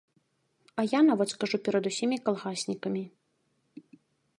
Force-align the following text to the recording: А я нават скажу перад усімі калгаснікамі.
А 0.75 0.81
я 0.97 1.01
нават 1.11 1.29
скажу 1.35 1.57
перад 1.69 1.83
усімі 1.93 2.21
калгаснікамі. 2.25 3.09